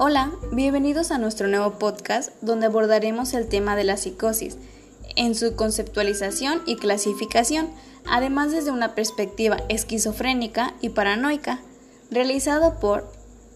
[0.00, 4.56] Hola, bienvenidos a nuestro nuevo podcast donde abordaremos el tema de la psicosis
[5.16, 7.68] en su conceptualización y clasificación,
[8.06, 11.62] además desde una perspectiva esquizofrénica y paranoica,
[12.12, 13.10] realizado por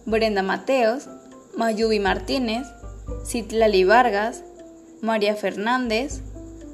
[0.05, 1.07] Brenda Mateos,
[1.55, 2.67] Mayubi Martínez,
[3.25, 4.43] Citlali Vargas,
[4.99, 6.19] María Fernández,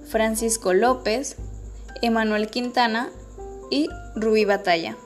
[0.07, 1.35] Francisco López,
[2.01, 3.11] Emanuel Quintana
[3.69, 4.97] y Rubí Batalla.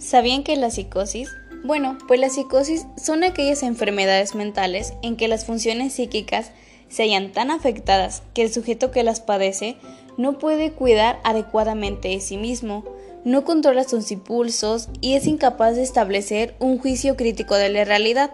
[0.00, 1.28] ¿Sabían que la psicosis?
[1.62, 6.52] Bueno, pues la psicosis son aquellas enfermedades mentales en que las funciones psíquicas
[6.88, 9.76] se hallan tan afectadas que el sujeto que las padece
[10.16, 12.84] no puede cuidar adecuadamente de sí mismo,
[13.24, 18.30] no controla sus impulsos y es incapaz de establecer un juicio crítico de la realidad.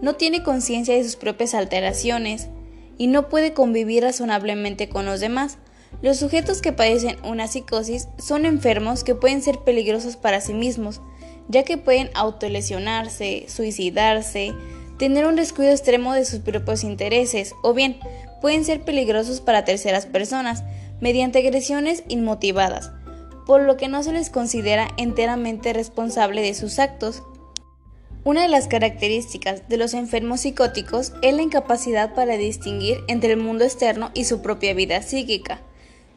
[0.00, 2.48] No tiene conciencia de sus propias alteraciones
[2.96, 5.58] y no puede convivir razonablemente con los demás.
[6.02, 11.00] Los sujetos que padecen una psicosis son enfermos que pueden ser peligrosos para sí mismos,
[11.48, 14.52] ya que pueden autolesionarse, suicidarse,
[14.98, 17.98] tener un descuido extremo de sus propios intereses o bien
[18.42, 20.64] pueden ser peligrosos para terceras personas
[21.00, 22.92] mediante agresiones inmotivadas,
[23.46, 27.22] por lo que no se les considera enteramente responsable de sus actos.
[28.22, 33.38] Una de las características de los enfermos psicóticos es la incapacidad para distinguir entre el
[33.38, 35.62] mundo externo y su propia vida psíquica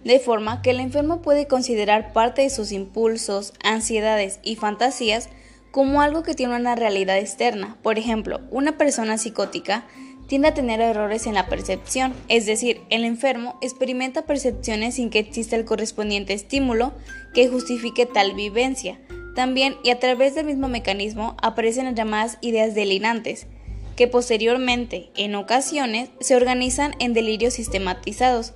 [0.03, 5.29] de forma que el enfermo puede considerar parte de sus impulsos, ansiedades y fantasías
[5.71, 7.77] como algo que tiene una realidad externa.
[7.83, 9.85] Por ejemplo, una persona psicótica
[10.27, 15.19] tiende a tener errores en la percepción, es decir, el enfermo experimenta percepciones sin que
[15.19, 16.93] exista el correspondiente estímulo
[17.33, 18.99] que justifique tal vivencia.
[19.35, 23.47] También, y a través del mismo mecanismo, aparecen las llamadas ideas delirantes,
[23.95, 28.53] que posteriormente, en ocasiones, se organizan en delirios sistematizados,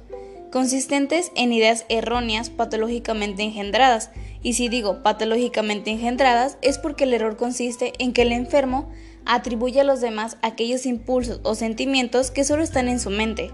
[0.54, 4.12] consistentes en ideas erróneas patológicamente engendradas.
[4.44, 8.88] Y si digo patológicamente engendradas es porque el error consiste en que el enfermo
[9.26, 13.50] atribuye a los demás aquellos impulsos o sentimientos que solo están en su mente,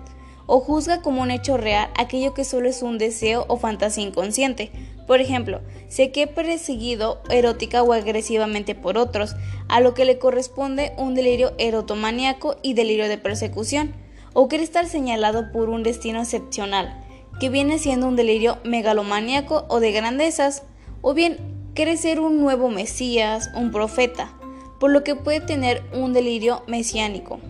[0.46, 4.70] o juzga como un hecho real aquello que solo es un deseo o fantasía inconsciente.
[5.08, 9.38] Por ejemplo, sé que he perseguido erótica o agresivamente por otros,
[9.70, 13.94] a lo que le corresponde un delirio erotomaníaco y delirio de persecución
[14.42, 17.04] o quiere estar señalado por un destino excepcional,
[17.42, 20.64] que viene siendo un delirio megalomaníaco o de grandezas,
[21.02, 21.36] o bien
[21.74, 24.32] quiere ser un nuevo Mesías, un profeta,
[24.80, 27.42] por lo que puede tener un delirio mesiánico.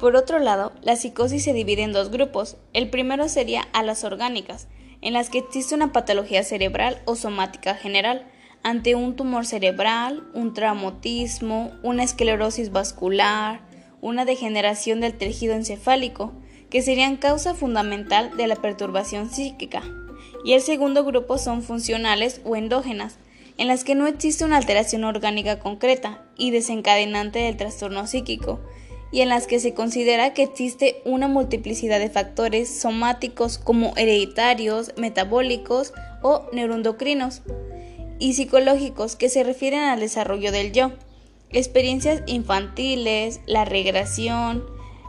[0.00, 2.56] Por otro lado, la psicosis se divide en dos grupos.
[2.72, 4.66] El primero sería a las orgánicas,
[5.02, 8.26] en las que existe una patología cerebral o somática general,
[8.64, 13.67] ante un tumor cerebral, un traumatismo, una esclerosis vascular,
[14.00, 16.32] una degeneración del tejido encefálico,
[16.70, 19.82] que serían causa fundamental de la perturbación psíquica,
[20.44, 23.18] y el segundo grupo son funcionales o endógenas,
[23.56, 28.60] en las que no existe una alteración orgánica concreta y desencadenante del trastorno psíquico,
[29.10, 34.92] y en las que se considera que existe una multiplicidad de factores somáticos como hereditarios,
[34.96, 37.42] metabólicos o neuroendocrinos,
[38.20, 40.92] y psicológicos que se refieren al desarrollo del yo
[41.50, 44.64] experiencias infantiles, la regresión,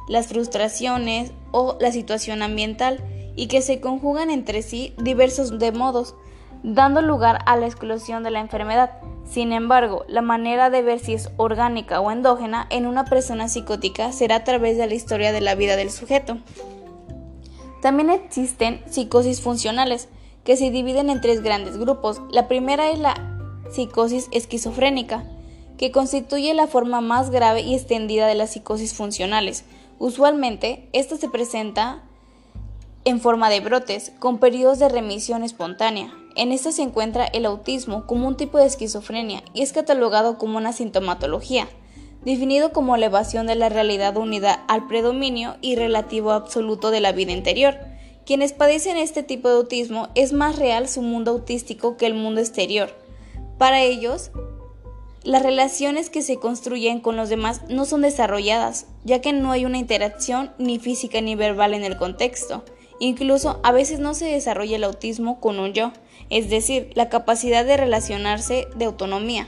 [0.08, 3.04] las frustraciones o la situación ambiental
[3.36, 6.16] y que se conjugan entre sí diversos de modos,
[6.64, 8.92] dando lugar a la exclusión de la enfermedad.
[9.30, 14.12] Sin embargo, la manera de ver si es orgánica o endógena en una persona psicótica
[14.12, 16.40] será a través de la historia de la vida del sujeto.
[17.82, 20.10] También existen psicosis funcionales,
[20.44, 22.22] que se dividen en tres grandes grupos.
[22.32, 23.14] La primera es la
[23.70, 25.24] psicosis esquizofrénica,
[25.79, 29.63] que constituye la forma más grave y extendida de las psicosis funcionales.
[29.97, 32.03] Usualmente, esta se presenta
[33.06, 36.13] en forma de brotes, con periodos de remisión espontánea.
[36.35, 40.57] En esta se encuentra el autismo como un tipo de esquizofrenia y es catalogado como
[40.57, 41.69] una sintomatología,
[42.25, 47.32] definido como elevación de la realidad unida al predominio y relativo absoluto de la vida
[47.32, 47.78] interior.
[48.25, 52.41] Quienes padecen este tipo de autismo es más real su mundo autístico que el mundo
[52.41, 52.93] exterior.
[53.58, 54.32] Para ellos,
[55.24, 59.66] las relaciones que se construyen con los demás no son desarrolladas, ya que no hay
[59.66, 62.64] una interacción ni física ni verbal en el contexto.
[63.00, 65.92] Incluso a veces no se desarrolla el autismo con un yo,
[66.30, 69.48] es decir, la capacidad de relacionarse de autonomía.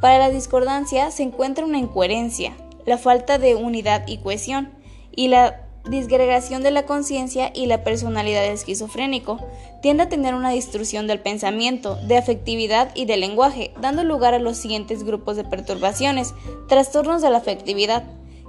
[0.00, 2.56] Para la discordancia se encuentra una incoherencia,
[2.86, 4.72] la falta de unidad y cohesión,
[5.14, 9.38] y la disgregación de la conciencia y la personalidad esquizofrénico.
[9.82, 14.38] Tiende a tener una destrucción del pensamiento, de afectividad y del lenguaje, dando lugar a
[14.38, 16.34] los siguientes grupos de perturbaciones,
[16.68, 18.04] trastornos de la afectividad,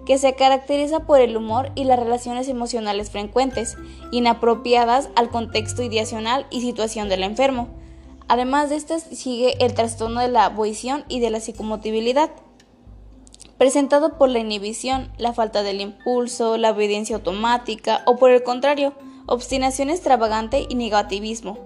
[0.05, 3.77] que se caracteriza por el humor y las relaciones emocionales frecuentes,
[4.11, 7.67] inapropiadas al contexto ideacional y situación del enfermo.
[8.27, 12.29] Además de estas sigue el trastorno de la boición y de la psicomotibilidad,
[13.57, 18.93] presentado por la inhibición, la falta del impulso, la obediencia automática o por el contrario,
[19.25, 21.57] obstinación extravagante y negativismo,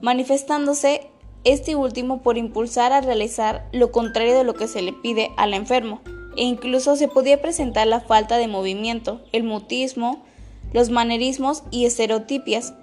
[0.00, 1.10] manifestándose
[1.44, 5.54] este último por impulsar a realizar lo contrario de lo que se le pide al
[5.54, 6.00] enfermo,
[6.36, 10.24] e incluso se podía presentar la falta de movimiento, el mutismo,
[10.72, 12.74] los manerismos y estereotipias.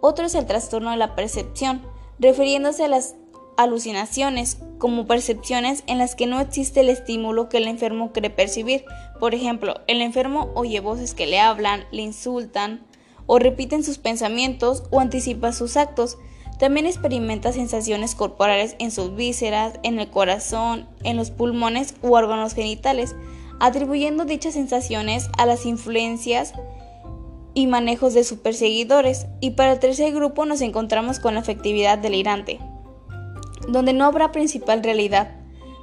[0.00, 1.82] Otro es el trastorno de la percepción,
[2.18, 3.16] refiriéndose a las
[3.56, 8.84] alucinaciones como percepciones en las que no existe el estímulo que el enfermo cree percibir.
[9.20, 12.84] Por ejemplo, el enfermo oye voces que le hablan, le insultan
[13.26, 16.18] o repiten sus pensamientos o anticipa sus actos.
[16.58, 22.54] También experimenta sensaciones corporales en sus vísceras, en el corazón, en los pulmones u órganos
[22.54, 23.16] genitales,
[23.60, 26.52] atribuyendo dichas sensaciones a las influencias
[27.54, 29.26] y manejos de sus perseguidores.
[29.40, 32.60] Y para el tercer grupo nos encontramos con la afectividad delirante,
[33.68, 35.36] donde no habrá principal realidad.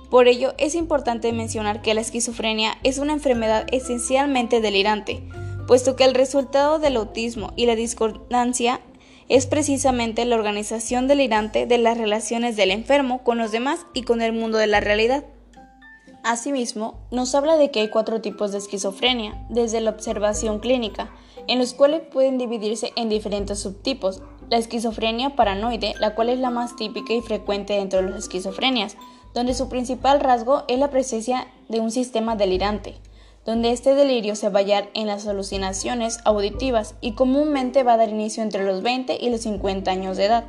[0.09, 5.23] Por ello, es importante mencionar que la esquizofrenia es una enfermedad esencialmente delirante,
[5.71, 8.81] puesto que el resultado del autismo y la discordancia
[9.29, 14.21] es precisamente la organización delirante de las relaciones del enfermo con los demás y con
[14.21, 15.23] el mundo de la realidad.
[16.25, 21.09] Asimismo, nos habla de que hay cuatro tipos de esquizofrenia, desde la observación clínica,
[21.47, 24.21] en los cuales pueden dividirse en diferentes subtipos.
[24.49, 28.97] La esquizofrenia paranoide, la cual es la más típica y frecuente dentro de las esquizofrenias,
[29.33, 32.99] donde su principal rasgo es la presencia de un sistema delirante
[33.45, 37.97] donde este delirio se va a hallar en las alucinaciones auditivas y comúnmente va a
[37.97, 40.45] dar inicio entre los 20 y los 50 años de edad.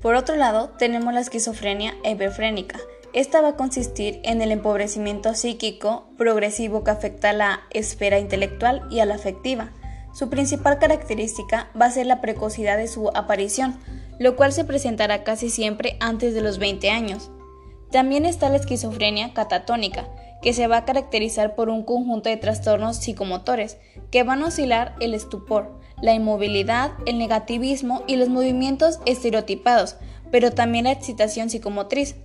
[0.00, 2.78] Por otro lado, tenemos la esquizofrenia hebefrénica.
[3.12, 8.86] Esta va a consistir en el empobrecimiento psíquico progresivo que afecta a la esfera intelectual
[8.90, 9.72] y a la afectiva.
[10.12, 13.78] Su principal característica va a ser la precocidad de su aparición,
[14.18, 17.30] lo cual se presentará casi siempre antes de los 20 años.
[17.90, 20.06] También está la esquizofrenia catatónica,
[20.42, 23.78] que se va a caracterizar por un conjunto de trastornos psicomotores
[24.10, 29.96] que van a oscilar el estupor, la inmovilidad, el negativismo y los movimientos estereotipados,
[30.30, 32.16] pero también la excitación psicomotriz.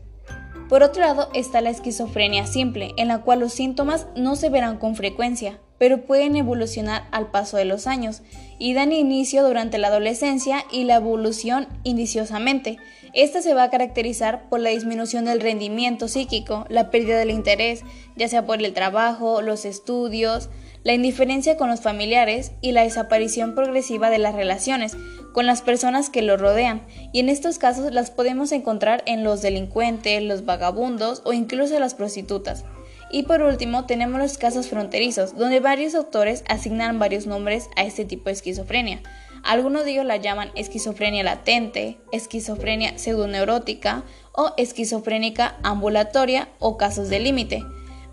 [0.73, 4.79] Por otro lado está la esquizofrenia simple, en la cual los síntomas no se verán
[4.79, 8.23] con frecuencia, pero pueden evolucionar al paso de los años
[8.57, 12.79] y dan inicio durante la adolescencia y la evolución indiciosamente.
[13.13, 17.83] Esta se va a caracterizar por la disminución del rendimiento psíquico, la pérdida del interés,
[18.15, 20.49] ya sea por el trabajo, los estudios,
[20.83, 24.97] la indiferencia con los familiares y la desaparición progresiva de las relaciones
[25.33, 29.41] con las personas que lo rodean, y en estos casos las podemos encontrar en los
[29.41, 32.63] delincuentes, los vagabundos o incluso las prostitutas.
[33.11, 38.05] Y por último, tenemos los casos fronterizos, donde varios autores asignan varios nombres a este
[38.05, 39.01] tipo de esquizofrenia.
[39.43, 47.19] Algunos de ellos la llaman esquizofrenia latente, esquizofrenia pseudoneurótica o esquizofrénica ambulatoria o casos de
[47.19, 47.63] límite.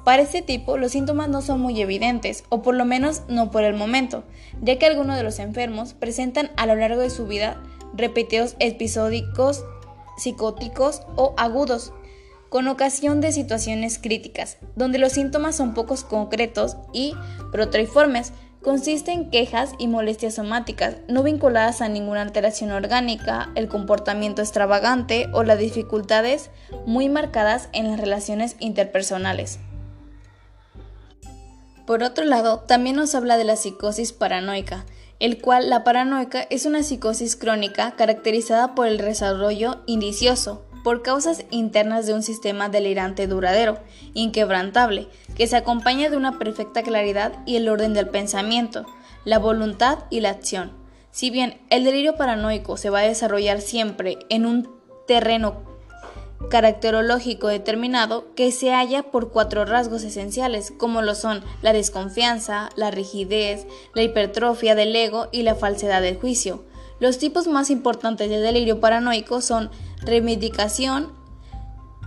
[0.04, 3.64] Para este tipo, los síntomas no son muy evidentes, o por lo menos no por
[3.64, 4.24] el momento,
[4.62, 7.62] ya que algunos de los enfermos presentan a lo largo de su vida
[7.94, 9.64] repetidos episódicos
[10.16, 11.92] psicóticos o agudos,
[12.48, 17.14] con ocasión de situaciones críticas, donde los síntomas son pocos concretos y
[17.52, 24.42] protoiformes, consiste en quejas y molestias somáticas no vinculadas a ninguna alteración orgánica, el comportamiento
[24.42, 26.50] extravagante o las dificultades
[26.86, 29.60] muy marcadas en las relaciones interpersonales.
[31.90, 34.86] Por otro lado, también nos habla de la psicosis paranoica,
[35.18, 41.44] el cual la paranoica es una psicosis crónica caracterizada por el desarrollo indicioso, por causas
[41.50, 43.80] internas de un sistema delirante duradero,
[44.14, 48.86] inquebrantable, que se acompaña de una perfecta claridad y el orden del pensamiento,
[49.24, 50.70] la voluntad y la acción.
[51.10, 54.72] Si bien el delirio paranoico se va a desarrollar siempre en un
[55.08, 55.69] terreno
[56.48, 62.90] caracterológico determinado que se halla por cuatro rasgos esenciales, como lo son la desconfianza, la
[62.90, 66.64] rigidez, la hipertrofia del ego y la falsedad del juicio.
[66.98, 69.70] Los tipos más importantes de delirio paranoico son
[70.02, 71.12] remedicación,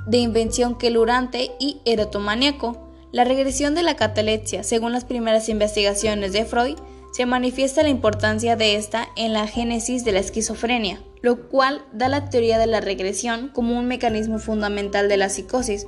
[0.07, 2.89] de invención quelurante y erotomaníaco.
[3.11, 6.77] La regresión de la catalepsia, según las primeras investigaciones de Freud,
[7.11, 12.09] se manifiesta la importancia de esta en la génesis de la esquizofrenia, lo cual da
[12.09, 15.87] la teoría de la regresión como un mecanismo fundamental de la psicosis,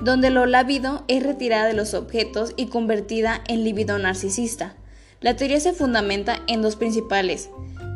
[0.00, 4.76] donde lo lábido es retirada de los objetos y convertida en libido narcisista.
[5.20, 7.50] La teoría se fundamenta en dos principales,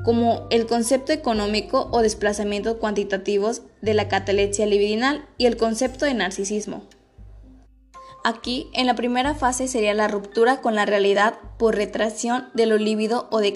[0.04, 6.14] como el concepto económico o desplazamientos cuantitativos de la catalepsia libidinal y el concepto de
[6.14, 6.82] narcisismo.
[8.24, 12.78] Aquí, en la primera fase sería la ruptura con la realidad por retracción de lo
[12.78, 13.52] líbido o de.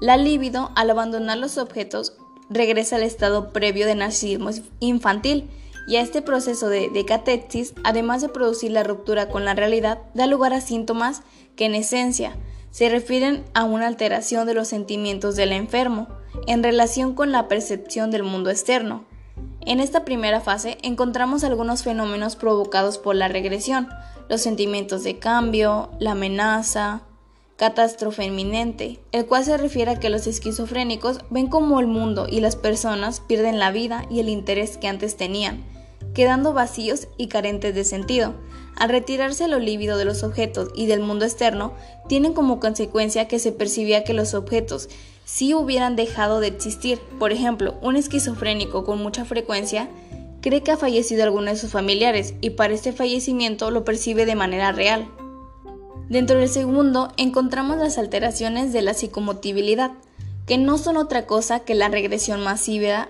[0.00, 2.14] La libido, al abandonar los objetos,
[2.48, 5.50] regresa al estado previo de narcisismo infantil.
[5.86, 10.26] Y a este proceso de decatesis, además de producir la ruptura con la realidad, da
[10.26, 11.22] lugar a síntomas
[11.56, 12.36] que en esencia
[12.70, 16.06] se refieren a una alteración de los sentimientos del enfermo
[16.46, 19.04] en relación con la percepción del mundo externo,
[19.62, 23.88] en esta primera fase encontramos algunos fenómenos provocados por la regresión,
[24.28, 27.02] los sentimientos de cambio, la amenaza,
[27.60, 32.40] catástrofe inminente, el cual se refiere a que los esquizofrénicos ven como el mundo y
[32.40, 35.62] las personas pierden la vida y el interés que antes tenían,
[36.14, 38.32] quedando vacíos y carentes de sentido.
[38.76, 41.74] Al retirarse lo lívido de los objetos y del mundo externo,
[42.08, 44.88] tienen como consecuencia que se percibía que los objetos
[45.26, 46.98] si hubieran dejado de existir.
[47.18, 49.90] Por ejemplo, un esquizofrénico con mucha frecuencia
[50.40, 54.34] cree que ha fallecido alguno de sus familiares y para este fallecimiento lo percibe de
[54.34, 55.10] manera real.
[56.10, 59.92] Dentro del segundo encontramos las alteraciones de la psicomotibilidad,
[60.44, 63.08] que no son otra cosa que la regresión masiva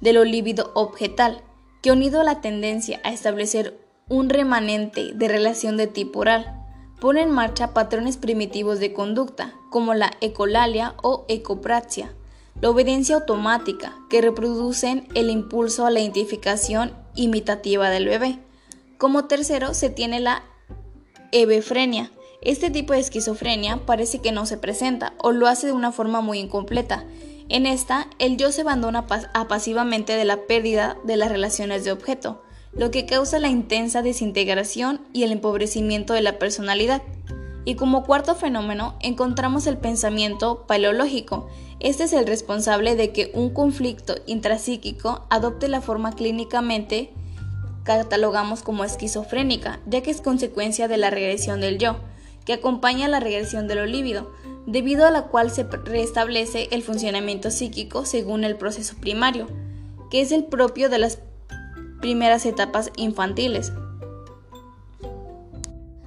[0.00, 1.42] de lo líbido objetal,
[1.82, 3.78] que unido a la tendencia a establecer
[4.08, 6.64] un remanente de relación de tipo oral,
[6.98, 12.14] pone en marcha patrones primitivos de conducta, como la ecolalia o ecopraxia,
[12.62, 18.38] la obediencia automática, que reproducen el impulso a la identificación imitativa del bebé.
[18.96, 20.42] Como tercero se tiene la
[21.32, 22.10] hebefrenia.
[22.42, 26.22] Este tipo de esquizofrenia parece que no se presenta o lo hace de una forma
[26.22, 27.04] muy incompleta.
[27.50, 32.42] En esta, el yo se abandona pasivamente de la pérdida de las relaciones de objeto,
[32.72, 37.02] lo que causa la intensa desintegración y el empobrecimiento de la personalidad.
[37.66, 41.48] Y como cuarto fenómeno encontramos el pensamiento paleológico.
[41.78, 47.10] Este es el responsable de que un conflicto intrapsíquico adopte la forma clínicamente
[47.84, 51.96] catalogamos como esquizofrénica, ya que es consecuencia de la regresión del yo,
[52.44, 54.32] que acompaña la regresión de lo líbido,
[54.66, 59.46] debido a la cual se restablece el funcionamiento psíquico según el proceso primario,
[60.10, 61.18] que es el propio de las
[62.00, 63.72] primeras etapas infantiles.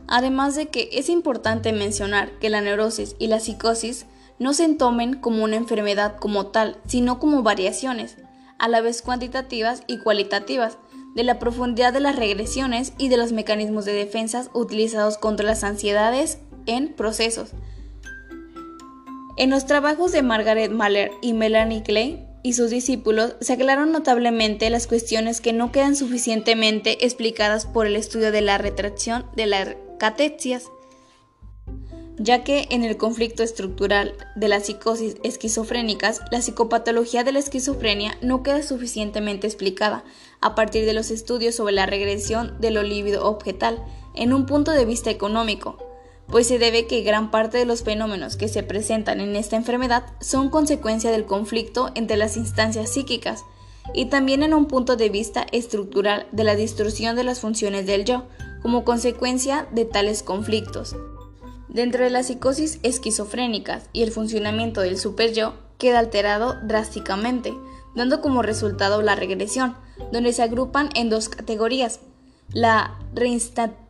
[0.08, 4.06] Además de que es importante mencionar que la neurosis y la psicosis
[4.40, 8.18] no se tomen como una enfermedad como tal, sino como variaciones,
[8.60, 10.78] a la vez cuantitativas y cualitativas,
[11.16, 15.64] de la profundidad de las regresiones y de los mecanismos de defensa utilizados contra las
[15.64, 17.52] ansiedades en procesos.
[19.38, 24.70] En los trabajos de Margaret Mahler y Melanie Clay y sus discípulos se aclararon notablemente
[24.70, 29.70] las cuestiones que no quedan suficientemente explicadas por el estudio de la retracción de las
[29.98, 30.66] catetsias,
[32.18, 38.18] ya que en el conflicto estructural de las psicosis esquizofrénicas, la psicopatología de la esquizofrenia
[38.22, 40.04] no queda suficientemente explicada
[40.44, 43.84] a partir de los estudios sobre la regresión de lo líbido objetal
[44.14, 45.78] en un punto de vista económico,
[46.28, 50.06] pues se debe que gran parte de los fenómenos que se presentan en esta enfermedad
[50.20, 53.44] son consecuencia del conflicto entre las instancias psíquicas
[53.94, 58.06] y también en un punto de vista estructural de la distorsión de las funciones del
[58.06, 58.24] yo
[58.62, 60.96] como consecuencia de tales conflictos.
[61.68, 67.54] Dentro de las psicosis esquizofrénicas y el funcionamiento del superyo queda alterado drásticamente,
[67.96, 69.76] dando como resultado la regresión,
[70.12, 72.00] donde se agrupan en dos categorías,
[72.54, 73.84] la reinstante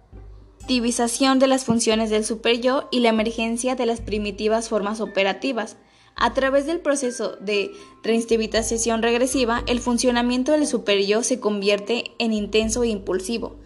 [0.63, 5.75] activización de las funciones del superyo y la emergencia de las primitivas formas operativas.
[6.15, 12.83] A través del proceso de reinstabilización regresiva, el funcionamiento del superyo se convierte en intenso
[12.83, 13.57] e impulsivo,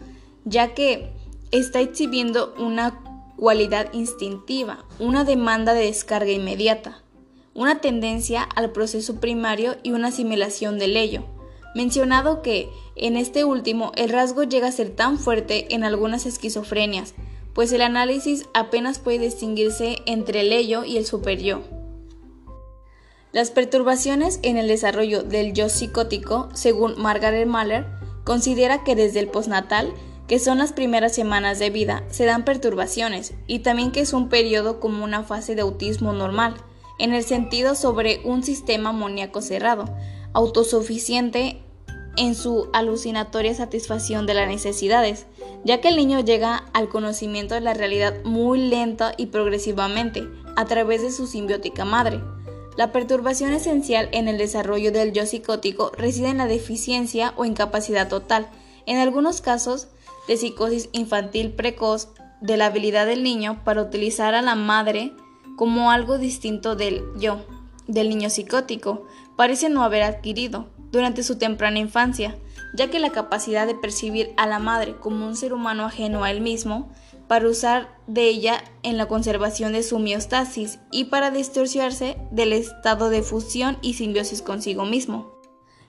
[0.44, 1.12] ya que
[1.52, 3.00] está exhibiendo una
[3.36, 7.04] cualidad instintiva, una demanda de descarga inmediata,
[7.58, 11.24] una tendencia al proceso primario y una asimilación del ello
[11.74, 17.14] mencionado que, en este último, el rasgo llega a ser tan fuerte en algunas esquizofrenias,
[17.52, 21.62] pues el análisis apenas puede distinguirse entre el ello y el superyo.
[23.32, 27.86] Las perturbaciones en el desarrollo del yo psicótico, según Margaret Mahler,
[28.24, 29.92] considera que desde el postnatal,
[30.26, 34.28] que son las primeras semanas de vida, se dan perturbaciones y también que es un
[34.28, 36.56] periodo como una fase de autismo normal,
[36.98, 39.84] en el sentido sobre un sistema amoníaco cerrado,
[40.32, 41.62] autosuficiente
[42.16, 45.26] en su alucinatoria satisfacción de las necesidades,
[45.64, 50.64] ya que el niño llega al conocimiento de la realidad muy lenta y progresivamente a
[50.64, 52.20] través de su simbiótica madre.
[52.76, 58.08] La perturbación esencial en el desarrollo del yo psicótico reside en la deficiencia o incapacidad
[58.08, 58.48] total,
[58.86, 59.88] en algunos casos
[60.26, 62.08] de psicosis infantil precoz,
[62.40, 65.12] de la habilidad del niño para utilizar a la madre
[65.58, 67.40] como algo distinto del yo,
[67.88, 72.36] del niño psicótico, parece no haber adquirido durante su temprana infancia,
[72.74, 76.30] ya que la capacidad de percibir a la madre como un ser humano ajeno a
[76.30, 76.92] él mismo,
[77.26, 83.10] para usar de ella en la conservación de su miostasis y para distorsionarse del estado
[83.10, 85.34] de fusión y simbiosis consigo mismo.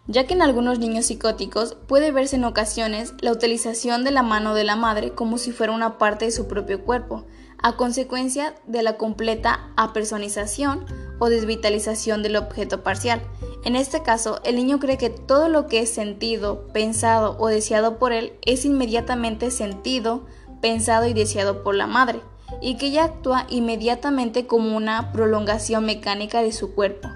[0.07, 4.55] Ya que en algunos niños psicóticos puede verse en ocasiones la utilización de la mano
[4.55, 7.27] de la madre como si fuera una parte de su propio cuerpo,
[7.61, 10.85] a consecuencia de la completa apersonización
[11.19, 13.21] o desvitalización del objeto parcial.
[13.65, 17.99] En este caso, el niño cree que todo lo que es sentido, pensado o deseado
[17.99, 20.25] por él es inmediatamente sentido,
[20.61, 22.21] pensado y deseado por la madre,
[22.61, 27.09] y que ella actúa inmediatamente como una prolongación mecánica de su cuerpo.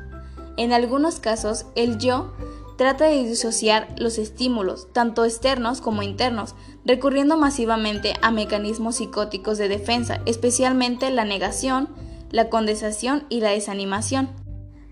[0.57, 2.33] En algunos casos, el yo
[2.77, 9.69] trata de disociar los estímulos, tanto externos como internos, recurriendo masivamente a mecanismos psicóticos de
[9.69, 11.89] defensa, especialmente la negación,
[12.31, 14.29] la condensación y la desanimación.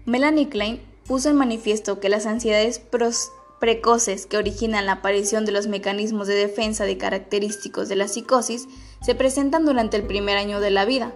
[0.06, 2.82] Melanie Klein puso en manifiesto que las ansiedades
[3.60, 8.68] precoces que originan la aparición de los mecanismos de defensa de característicos de la psicosis
[9.02, 11.14] se presentan durante el primer año de la vida,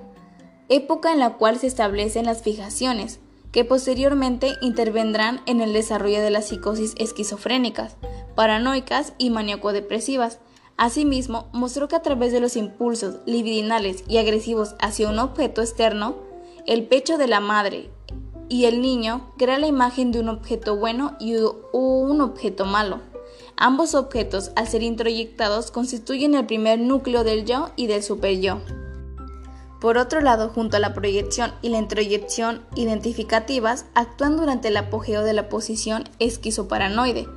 [0.69, 3.19] época en la cual se establecen las fijaciones,
[3.55, 7.95] que posteriormente intervendrán en el desarrollo de las psicosis esquizofrénicas,
[8.35, 10.39] paranoicas y maníaco-depresivas.
[10.75, 16.17] Asimismo, mostró que a través de los impulsos libidinales y agresivos hacia un objeto externo,
[16.67, 17.89] el pecho de la madre
[18.49, 21.37] y el niño crea la imagen de un objeto bueno y
[21.71, 22.99] un objeto malo.
[23.55, 28.59] Ambos objetos, al ser introyectados, constituyen el primer núcleo del yo y del superyo.
[29.85, 35.21] Por otro lado, junto a la proyección y la introyección identificativas, actúan durante el apogeo
[35.21, 37.27] de la posición esquizoparanoide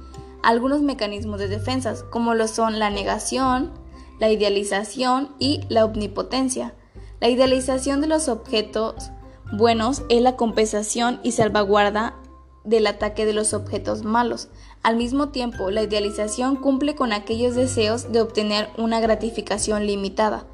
[0.43, 3.71] algunos mecanismos de defensa, como lo son la negación,
[4.19, 6.75] la idealización y la omnipotencia.
[7.21, 9.11] La idealización de los objetos
[9.53, 12.17] buenos es la compensación y salvaguarda
[12.65, 14.49] del ataque de los objetos malos.
[14.83, 20.47] Al mismo tiempo, la idealización cumple con aquellos deseos de obtener una gratificación limitada.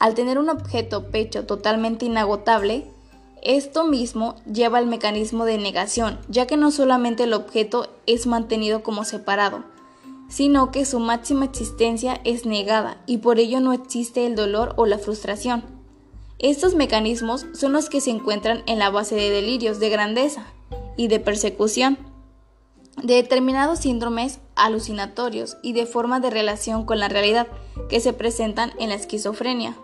[0.00, 2.86] Al tener un objeto pecho totalmente inagotable,
[3.42, 8.82] esto mismo lleva al mecanismo de negación, ya que no solamente el objeto es mantenido
[8.82, 9.62] como separado,
[10.30, 14.86] sino que su máxima existencia es negada y por ello no existe el dolor o
[14.86, 15.64] la frustración.
[16.38, 20.46] Estos mecanismos son los que se encuentran en la base de delirios de grandeza
[20.96, 21.98] y de persecución,
[23.02, 27.48] de determinados síndromes alucinatorios y de forma de relación con la realidad
[27.90, 29.76] que se presentan en la esquizofrenia.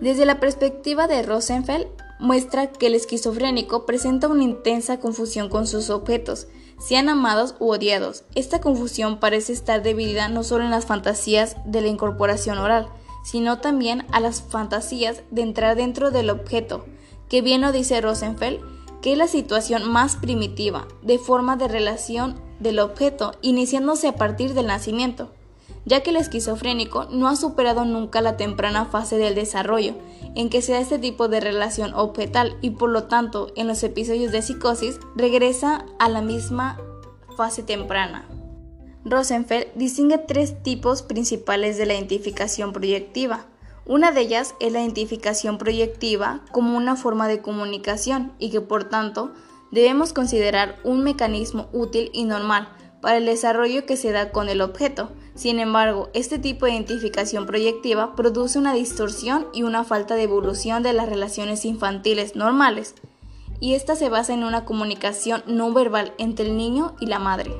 [0.00, 1.86] Desde la perspectiva de Rosenfeld,
[2.20, 6.46] muestra que el esquizofrénico presenta una intensa confusión con sus objetos,
[6.78, 8.24] sean amados u odiados.
[8.36, 12.88] Esta confusión parece estar dividida no solo en las fantasías de la incorporación oral,
[13.24, 16.86] sino también a las fantasías de entrar dentro del objeto,
[17.28, 18.60] que bien lo dice Rosenfeld,
[19.02, 24.54] que es la situación más primitiva, de forma de relación del objeto, iniciándose a partir
[24.54, 25.32] del nacimiento
[25.84, 29.94] ya que el esquizofrénico no ha superado nunca la temprana fase del desarrollo,
[30.34, 33.82] en que se da este tipo de relación objetal y por lo tanto en los
[33.82, 36.78] episodios de psicosis regresa a la misma
[37.36, 38.28] fase temprana.
[39.04, 43.46] Rosenfeld distingue tres tipos principales de la identificación proyectiva.
[43.86, 48.84] Una de ellas es la identificación proyectiva como una forma de comunicación y que por
[48.84, 49.32] tanto
[49.70, 52.68] debemos considerar un mecanismo útil y normal
[53.00, 57.46] para el desarrollo que se da con el objeto, sin embargo, este tipo de identificación
[57.46, 62.96] proyectiva produce una distorsión y una falta de evolución de las relaciones infantiles normales,
[63.60, 67.52] y esta se basa en una comunicación no verbal entre el niño y la madre.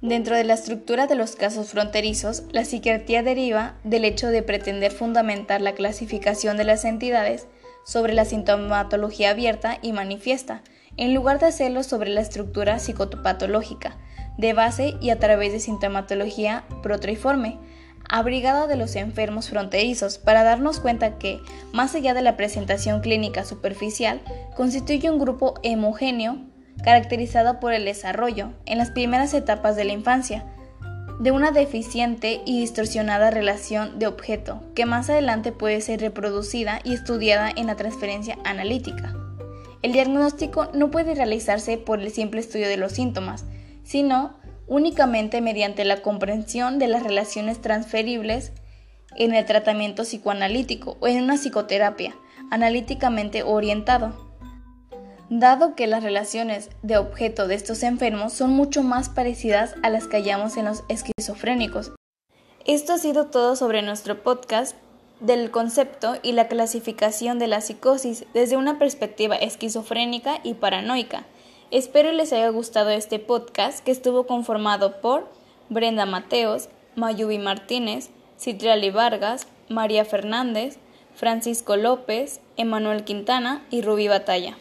[0.00, 4.90] Dentro de la estructura de los casos fronterizos, la psiquiatría deriva del hecho de pretender
[4.90, 7.46] fundamentar la clasificación de las entidades
[7.84, 10.62] sobre la sintomatología abierta y manifiesta,
[10.96, 13.98] en lugar de hacerlo sobre la estructura psicopatológica,
[14.38, 17.58] de base y a través de sintomatología protoiforme,
[18.08, 21.40] abrigada de los enfermos fronterizos, para darnos cuenta que,
[21.72, 24.20] más allá de la presentación clínica superficial,
[24.56, 26.38] constituye un grupo homogéneo
[26.84, 30.44] caracterizado por el desarrollo, en las primeras etapas de la infancia,
[31.18, 36.92] de una deficiente y distorsionada relación de objeto, que más adelante puede ser reproducida y
[36.92, 39.14] estudiada en la transferencia analítica.
[39.82, 43.46] El diagnóstico no puede realizarse por el simple estudio de los síntomas,
[43.86, 48.52] sino únicamente mediante la comprensión de las relaciones transferibles
[49.16, 52.14] en el tratamiento psicoanalítico o en una psicoterapia
[52.50, 54.26] analíticamente orientado.
[55.30, 60.06] Dado que las relaciones de objeto de estos enfermos son mucho más parecidas a las
[60.06, 61.92] que hallamos en los esquizofrénicos.
[62.64, 64.76] Esto ha sido todo sobre nuestro podcast
[65.20, 71.24] del concepto y la clasificación de la psicosis desde una perspectiva esquizofrénica y paranoica.
[71.72, 75.28] Espero les haya gustado este podcast que estuvo conformado por
[75.68, 80.78] Brenda Mateos, Mayubi Martínez, Citrali Vargas, María Fernández,
[81.16, 84.56] Francisco López, Emanuel Quintana y Rubí Batalla.